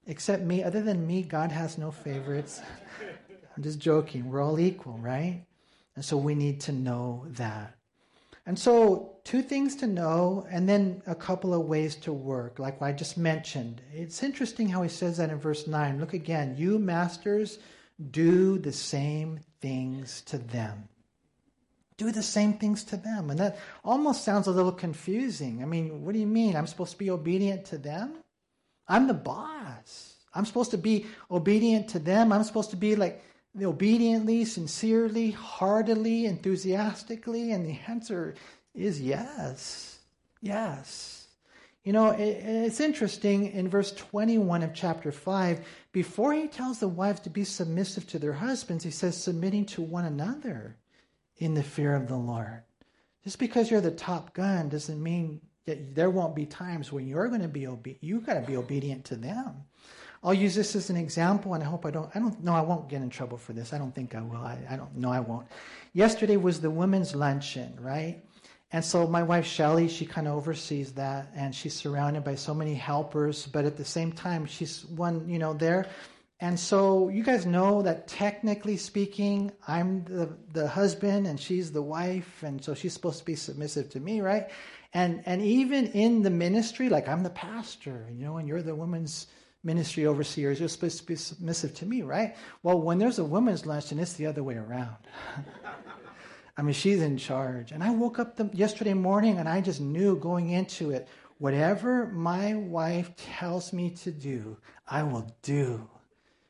[0.07, 0.63] except me.
[0.63, 2.61] Other than me, God has no favorites.
[3.57, 4.29] I'm just joking.
[4.29, 5.45] We're all equal, right?
[5.95, 7.75] And so we need to know that.
[8.45, 12.81] And so, two things to know, and then a couple of ways to work, like
[12.81, 13.81] I just mentioned.
[13.93, 15.99] It's interesting how he says that in verse 9.
[15.99, 16.55] Look again.
[16.57, 17.59] You masters,
[18.11, 20.89] do the same things to them
[21.97, 23.31] do the same things to them.
[23.31, 25.63] And that almost sounds a little confusing.
[25.63, 26.57] I mean, what do you mean?
[26.57, 28.19] I'm supposed to be obedient to them?
[28.89, 30.15] I'm the boss.
[30.35, 32.33] I'm supposed to be obedient to them.
[32.33, 33.23] I'm supposed to be like
[33.61, 37.53] obediently, sincerely, heartily, enthusiastically.
[37.53, 38.35] And the answer
[38.75, 39.99] is yes.
[40.43, 41.16] Yes.
[41.87, 47.21] You know, it's interesting in verse 21 of chapter 5, before he tells the wives
[47.21, 50.77] to be submissive to their husbands, he says, submitting to one another
[51.37, 52.65] in the fear of the Lord.
[53.23, 57.29] Just because you're the top gun doesn't mean that there won't be times when you're
[57.29, 58.03] going to be obedient.
[58.03, 59.55] You've got to be obedient to them.
[60.25, 62.11] I'll use this as an example, and I hope I don't.
[62.17, 62.55] I don't know.
[62.55, 63.73] I won't get in trouble for this.
[63.73, 64.39] I don't think I will.
[64.39, 65.13] I, I don't know.
[65.13, 65.47] I won't.
[65.93, 68.25] Yesterday was the women's luncheon, right?
[68.73, 72.53] And so my wife Shelly, she kind of oversees that, and she's surrounded by so
[72.53, 73.47] many helpers.
[73.47, 75.87] But at the same time, she's one, you know, there
[76.41, 81.81] and so you guys know that technically speaking, I'm the, the husband and she's the
[81.81, 84.51] wife, and so she's supposed to be submissive to me, right?
[84.93, 88.75] And and even in the ministry, like I'm the pastor, you know, and you're the
[88.75, 89.29] woman's
[89.65, 92.37] ministry overseers, you're supposed to be submissive to me, right?
[92.63, 94.97] Well, when there's a women's lunch, and it's the other way around.
[96.57, 97.73] I mean, she's in charge.
[97.73, 101.07] And I woke up the, yesterday morning and I just knew going into it,
[101.39, 104.57] whatever my wife tells me to do,
[104.89, 105.89] I will do.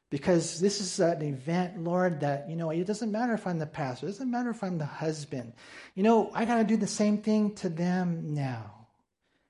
[0.09, 3.67] Because this is an event, Lord, that, you know, it doesn't matter if I'm the
[3.67, 5.53] pastor, it doesn't matter if I'm the husband.
[5.97, 8.76] You know, I got to do the same thing to them now.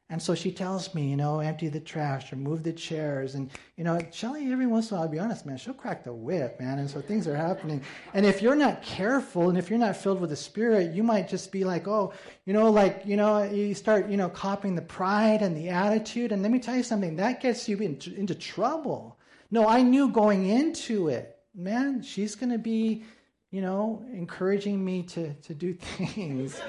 [0.08, 3.34] And so she tells me, you know, empty the trash or move the chairs.
[3.34, 6.04] And, you know, Shelly, every once in a while, I'll be honest, man, she'll crack
[6.04, 6.78] the whip, man.
[6.78, 7.82] And so things are happening.
[8.14, 11.28] And if you're not careful and if you're not filled with the Spirit, you might
[11.28, 12.12] just be like, oh,
[12.44, 16.30] you know, like, you know, you start, you know, copying the pride and the attitude.
[16.30, 19.18] And let me tell you something, that gets you into, into trouble.
[19.50, 23.02] No, I knew going into it, man, she's going to be,
[23.50, 26.60] you know, encouraging me to, to do things.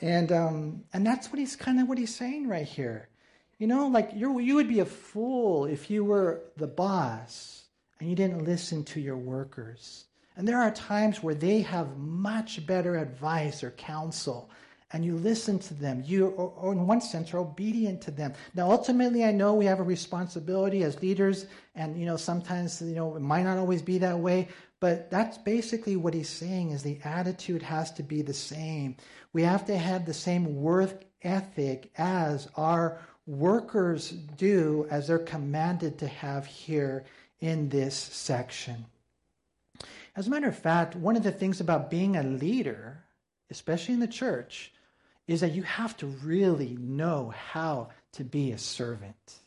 [0.00, 3.08] And um, and that's what he's kind of what he's saying right here.
[3.58, 7.64] You know, like you you would be a fool if you were the boss
[8.00, 10.04] and you didn't listen to your workers.
[10.36, 14.48] And there are times where they have much better advice or counsel,
[14.92, 16.04] and you listen to them.
[16.06, 18.34] You, or, or in one sense, are obedient to them.
[18.54, 22.94] Now, ultimately, I know we have a responsibility as leaders, and you know sometimes you
[22.94, 24.46] know it might not always be that way.
[24.80, 28.96] But that's basically what he's saying: is the attitude has to be the same.
[29.32, 35.98] We have to have the same work ethic as our workers do, as they're commanded
[35.98, 37.04] to have here
[37.40, 38.86] in this section.
[40.16, 43.04] As a matter of fact, one of the things about being a leader,
[43.50, 44.72] especially in the church,
[45.26, 49.40] is that you have to really know how to be a servant.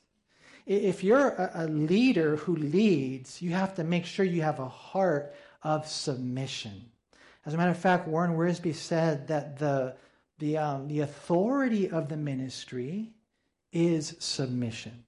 [0.65, 5.33] If you're a, leader who leads, you have to make sure you have a heart
[5.63, 6.85] of submission.
[7.45, 9.95] As a matter of fact, Warren Wiersbe said that the,
[10.39, 13.09] the, um, the authority of the ministry
[13.71, 15.03] is submission.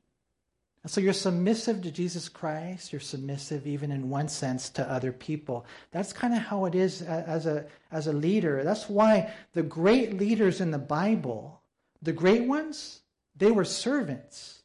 [0.83, 2.91] And so you're submissive to Jesus Christ.
[2.91, 5.65] You're submissive, even in one sense, to other people.
[5.91, 8.63] That's kind of how it is as a, as a leader.
[8.63, 11.61] That's why the great leaders in the Bible,
[12.01, 12.99] the great ones,
[13.37, 14.62] they were servants.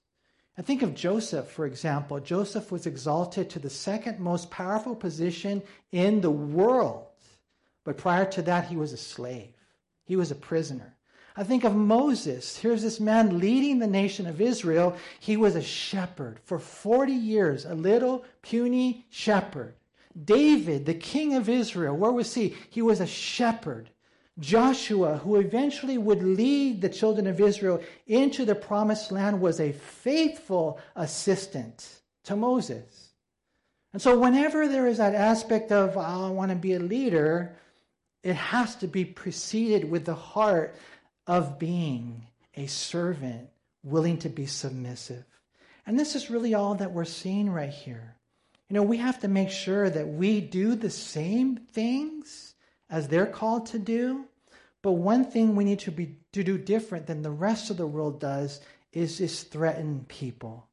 [0.58, 2.18] I think of Joseph, for example.
[2.18, 7.06] Joseph was exalted to the second most powerful position in the world.
[7.84, 9.54] But prior to that, he was a slave,
[10.04, 10.96] he was a prisoner.
[11.36, 12.56] I think of Moses.
[12.56, 14.96] Here's this man leading the nation of Israel.
[15.20, 19.74] He was a shepherd for 40 years, a little puny shepherd.
[20.24, 22.56] David, the king of Israel, where was he?
[22.68, 23.90] He was a shepherd.
[24.38, 29.72] Joshua, who eventually would lead the children of Israel into the promised land, was a
[29.72, 33.08] faithful assistant to Moses.
[33.92, 37.56] And so, whenever there is that aspect of, oh, I want to be a leader,
[38.22, 40.76] it has to be preceded with the heart
[41.26, 43.48] of being a servant
[43.82, 45.24] willing to be submissive.
[45.86, 48.14] And this is really all that we're seeing right here.
[48.68, 52.54] You know, we have to make sure that we do the same things
[52.90, 54.24] as they're called to do.
[54.82, 57.86] But one thing we need to be to do different than the rest of the
[57.86, 58.60] world does
[58.92, 60.68] is just threaten people.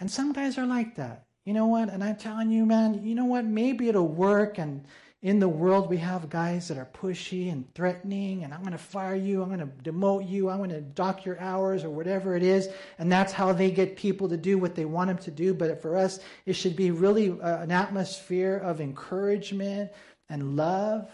[0.00, 1.26] And some guys are like that.
[1.44, 1.88] You know what?
[1.88, 3.44] And I'm telling you, man, you know what?
[3.44, 4.84] Maybe it'll work and
[5.22, 8.78] in the world, we have guys that are pushy and threatening, and I'm going to
[8.78, 12.34] fire you, I'm going to demote you, I'm going to dock your hours, or whatever
[12.34, 12.68] it is.
[12.98, 15.54] And that's how they get people to do what they want them to do.
[15.54, 19.92] But for us, it should be really uh, an atmosphere of encouragement
[20.28, 21.08] and love.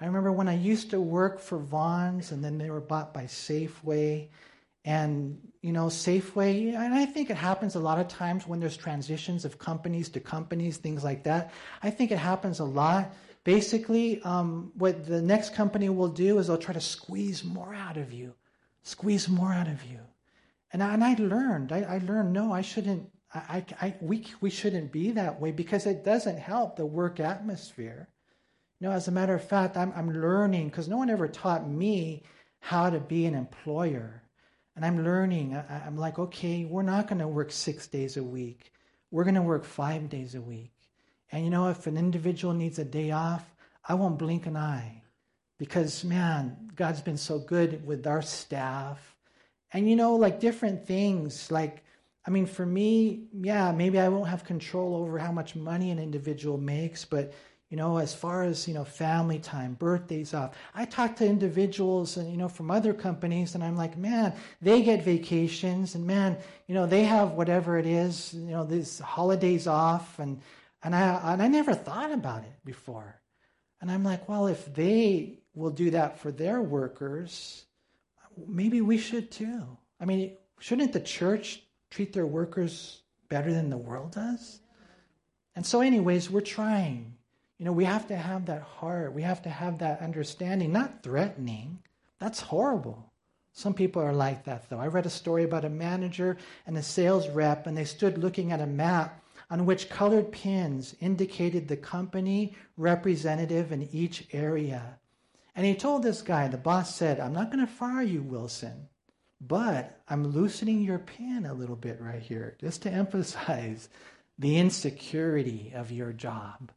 [0.00, 3.24] I remember when I used to work for Vons, and then they were bought by
[3.24, 4.28] Safeway.
[4.86, 8.78] And, you know, Safeway, and I think it happens a lot of times when there's
[8.78, 11.52] transitions of companies to companies, things like that.
[11.82, 13.14] I think it happens a lot.
[13.44, 17.98] Basically, um, what the next company will do is they'll try to squeeze more out
[17.98, 18.34] of you,
[18.82, 20.00] squeeze more out of you.
[20.72, 24.48] And I, and I learned, I, I learned, no, I shouldn't, I, I, we, we
[24.48, 28.08] shouldn't be that way because it doesn't help the work atmosphere.
[28.80, 32.22] Know, as a matter of fact, I'm, I'm learning because no one ever taught me
[32.60, 34.22] how to be an employer.
[34.74, 35.54] And I'm learning.
[35.54, 38.72] I, am like, okay, we're not going to work six days a week.
[39.10, 40.72] We're going to work five days a week.
[41.32, 43.44] And you know, if an individual needs a day off,
[43.86, 45.02] I won't blink an eye
[45.58, 49.16] because, man, God's been so good with our staff.
[49.72, 51.84] And you know, like different things, like,
[52.26, 55.98] I mean, for me, yeah, maybe I won't have control over how much money an
[55.98, 57.32] individual makes, but
[57.70, 60.56] you know, as far as, you know, family time, birthdays off.
[60.74, 64.82] I talk to individuals and, you know, from other companies and I'm like, man, they
[64.82, 69.68] get vacations and man, you know, they have whatever it is, you know, these holidays
[69.68, 70.40] off and,
[70.82, 73.20] and I, and I never thought about it before.
[73.80, 77.64] And I'm like, well, if they will do that for their workers,
[78.48, 79.62] maybe we should too.
[80.00, 84.58] I mean, shouldn't the church treat their workers better than the world does?
[85.54, 87.14] And so, anyways, we're trying.
[87.60, 89.12] You know, we have to have that heart.
[89.12, 91.80] We have to have that understanding, not threatening.
[92.18, 93.12] That's horrible.
[93.52, 94.78] Some people are like that, though.
[94.78, 98.50] I read a story about a manager and a sales rep, and they stood looking
[98.50, 104.98] at a map on which colored pins indicated the company representative in each area.
[105.54, 108.88] And he told this guy, the boss said, I'm not going to fire you, Wilson,
[109.38, 113.90] but I'm loosening your pin a little bit right here, just to emphasize
[114.38, 116.72] the insecurity of your job.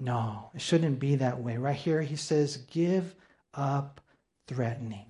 [0.00, 1.56] No, it shouldn't be that way.
[1.56, 3.14] Right here, he says, give
[3.54, 4.00] up
[4.46, 5.06] threatening.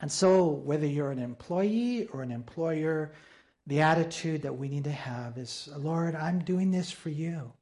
[0.00, 3.12] And so, whether you're an employee or an employer,
[3.66, 7.52] the attitude that we need to have is, Lord, I'm doing this for you.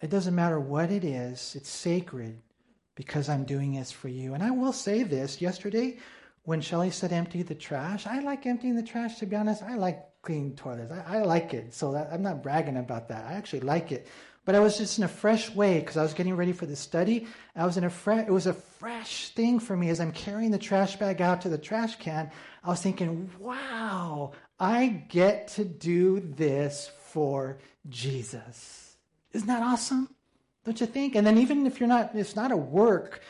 [0.00, 2.40] It doesn't matter what it is, it's sacred
[2.94, 4.34] because I'm doing this for you.
[4.34, 5.98] And I will say this yesterday,
[6.42, 9.62] when Shelly said empty the trash, I like emptying the trash, to be honest.
[9.62, 10.92] I like clean toilets.
[10.92, 11.72] I, I like it.
[11.72, 13.26] So that, I'm not bragging about that.
[13.26, 14.08] I actually like it.
[14.48, 16.74] But I was just in a fresh way because I was getting ready for the
[16.74, 17.26] study.
[17.54, 20.52] I was in a fresh, it was a fresh thing for me as I'm carrying
[20.52, 22.30] the trash bag out to the trash can.
[22.64, 27.58] I was thinking, wow, I get to do this for
[27.90, 28.96] Jesus.
[29.34, 30.08] Isn't that awesome?
[30.64, 31.14] Don't you think?
[31.14, 33.20] And then even if you're not, it's not a work,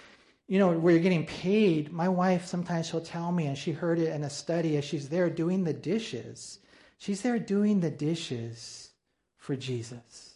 [0.46, 1.90] you know, where you're getting paid.
[1.90, 5.08] My wife sometimes she'll tell me, and she heard it in a study as she's
[5.08, 6.60] there doing the dishes.
[6.96, 8.90] She's there doing the dishes
[9.36, 10.27] for Jesus.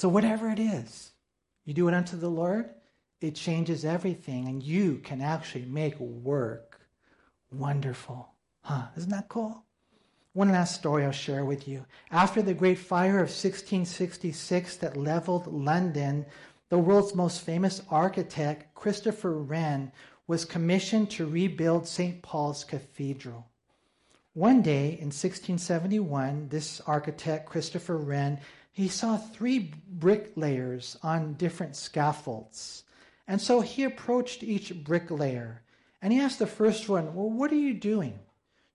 [0.00, 1.10] So, whatever it is,
[1.66, 2.70] you do it unto the Lord,
[3.20, 6.80] it changes everything, and you can actually make work
[7.52, 8.32] wonderful.
[8.62, 8.84] Huh?
[8.96, 9.62] Isn't that cool?
[10.32, 11.84] One last story I'll share with you.
[12.10, 16.24] After the Great Fire of 1666 that leveled London,
[16.70, 19.92] the world's most famous architect, Christopher Wren,
[20.26, 22.22] was commissioned to rebuild St.
[22.22, 23.50] Paul's Cathedral.
[24.32, 28.40] One day in 1671, this architect, Christopher Wren,
[28.72, 32.84] he saw three bricklayers on different scaffolds.
[33.26, 35.62] And so he approached each bricklayer
[36.02, 38.18] and he asked the first one, Well, what are you doing?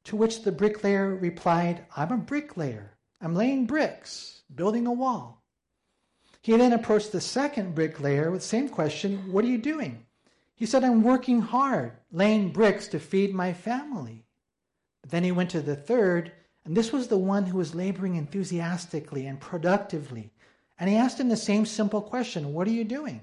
[0.05, 2.97] To which the bricklayer replied, I'm a bricklayer.
[3.19, 5.43] I'm laying bricks, building a wall.
[6.41, 10.05] He then approached the second bricklayer with the same question, What are you doing?
[10.53, 14.25] He said, I'm working hard, laying bricks to feed my family.
[15.01, 16.31] But then he went to the third
[16.65, 20.31] and this was the one who was laboring enthusiastically and productively.
[20.79, 23.21] And he asked him the same simple question What are you doing?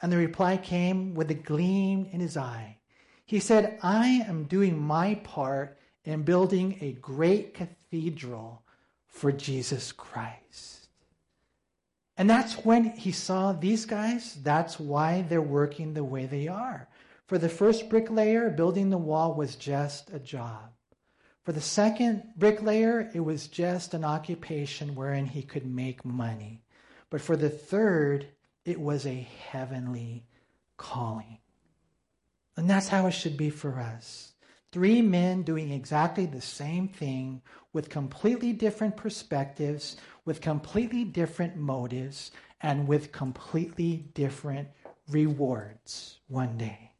[0.00, 2.78] And the reply came with a gleam in his eye.
[3.26, 8.62] He said, I am doing my part in building a great cathedral
[9.08, 10.88] for Jesus Christ.
[12.16, 16.88] And that's when he saw these guys, that's why they're working the way they are.
[17.26, 20.70] For the first bricklayer, building the wall was just a job.
[21.48, 26.60] For the second bricklayer, it was just an occupation wherein he could make money.
[27.08, 28.28] But for the third,
[28.66, 30.26] it was a heavenly
[30.76, 31.38] calling.
[32.58, 34.34] And that's how it should be for us.
[34.72, 37.40] Three men doing exactly the same thing
[37.72, 39.96] with completely different perspectives,
[40.26, 42.30] with completely different motives,
[42.60, 44.68] and with completely different
[45.08, 46.92] rewards one day.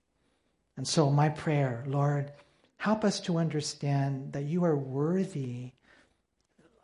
[0.79, 2.33] And so, my prayer, Lord,
[2.79, 5.72] Help us to understand that you are worthy.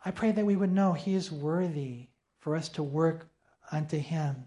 [0.03, 2.07] I pray that we would know He is worthy
[2.39, 3.27] for us to work
[3.71, 4.45] unto Him.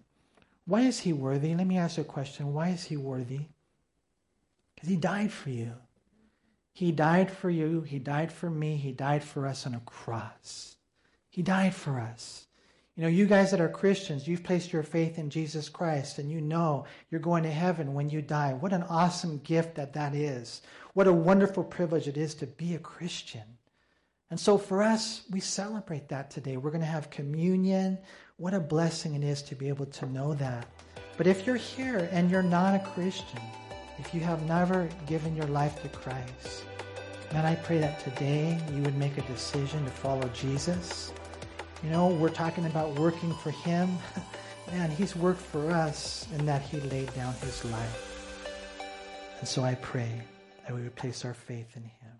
[0.67, 1.55] Why is He worthy?
[1.55, 2.53] Let me ask you a question.
[2.53, 3.47] Why is He worthy?
[4.75, 5.73] Because He died for you.
[6.73, 7.81] He died for you.
[7.81, 8.77] He died for me.
[8.77, 10.77] He died for us on a cross.
[11.31, 12.48] He died for us.
[12.99, 16.29] You know, you guys that are Christians, you've placed your faith in Jesus Christ and
[16.29, 18.55] you know you're going to heaven when you die.
[18.55, 20.63] What an awesome gift that that is.
[20.95, 23.45] What a wonderful privilege it is to be a Christian.
[24.31, 26.57] And so for us, we celebrate that today.
[26.57, 27.99] We're going to have communion.
[28.37, 30.67] What a blessing it is to be able to know that.
[31.17, 33.41] But if you're here and you're not a Christian,
[34.01, 36.65] if you have never given your life to Christ,
[37.33, 41.13] man, I pray that today you would make a decision to follow Jesus.
[41.83, 43.99] You know, we're talking about working for Him.
[44.73, 48.09] Man, He's worked for us in that He laid down His life.
[49.39, 50.23] And so I pray
[50.67, 52.18] that we would place our faith in him.